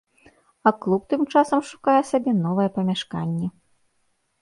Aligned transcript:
А 0.67 0.71
клуб 0.81 1.01
тым 1.13 1.21
часам 1.35 1.61
шукае 1.73 2.01
сабе 2.11 2.31
новае 2.45 2.69
памяшканне. 2.79 3.47